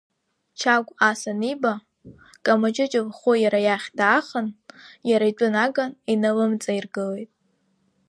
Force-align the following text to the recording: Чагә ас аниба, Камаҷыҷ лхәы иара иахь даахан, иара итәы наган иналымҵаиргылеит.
Чагә 0.59 0.91
ас 1.09 1.21
аниба, 1.31 1.73
Камаҷыҷ 2.45 2.93
лхәы 3.07 3.33
иара 3.43 3.59
иахь 3.63 3.87
даахан, 3.97 4.47
иара 5.09 5.25
итәы 5.31 5.47
наган 5.53 5.91
иналымҵаиргылеит. 6.13 7.31